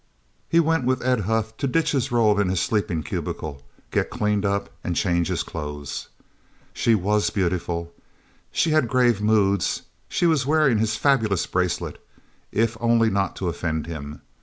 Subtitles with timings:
[0.49, 3.61] He went with Ed Huth to ditch his roll in his sleeping cubicle,
[3.91, 6.07] get cleaned up and change his clothes.
[6.73, 7.93] She was beautiful,
[8.51, 12.03] she had grave moods, she was wearing his fabulous bracelet
[12.51, 14.23] if only not to offend him.